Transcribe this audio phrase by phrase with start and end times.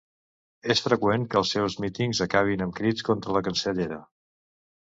[0.75, 4.03] És freqüent que els seus mítings acabin amb crits contra la cancellera.